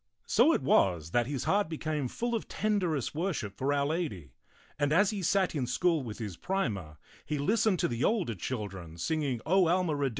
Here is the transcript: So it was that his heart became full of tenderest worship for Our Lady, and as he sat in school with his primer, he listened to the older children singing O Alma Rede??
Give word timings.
So 0.25 0.51
it 0.51 0.63
was 0.63 1.11
that 1.11 1.27
his 1.27 1.43
heart 1.43 1.69
became 1.69 2.07
full 2.07 2.33
of 2.33 2.47
tenderest 2.47 3.13
worship 3.13 3.55
for 3.55 3.71
Our 3.71 3.85
Lady, 3.85 4.33
and 4.79 4.91
as 4.91 5.11
he 5.11 5.21
sat 5.21 5.53
in 5.53 5.67
school 5.67 6.01
with 6.01 6.17
his 6.17 6.37
primer, 6.37 6.97
he 7.23 7.37
listened 7.37 7.77
to 7.81 7.87
the 7.87 8.03
older 8.03 8.33
children 8.33 8.97
singing 8.97 9.41
O 9.45 9.67
Alma 9.67 9.95
Rede?? 9.95 10.09